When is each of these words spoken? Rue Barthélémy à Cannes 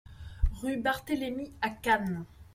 Rue 0.63 0.77
Barthélémy 0.77 1.51
à 1.61 1.69
Cannes 1.69 2.25